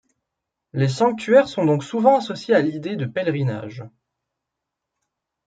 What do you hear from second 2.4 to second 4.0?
à l'idée de pèlerinage.